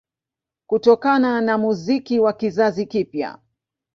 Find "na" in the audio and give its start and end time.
1.41-1.57